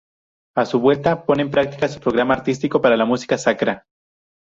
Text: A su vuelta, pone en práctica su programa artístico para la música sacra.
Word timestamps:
A 0.57 0.65
su 0.65 0.79
vuelta, 0.79 1.27
pone 1.27 1.43
en 1.43 1.51
práctica 1.51 1.87
su 1.87 1.99
programa 1.99 2.33
artístico 2.33 2.81
para 2.81 2.97
la 2.97 3.05
música 3.05 3.37
sacra. 3.37 3.85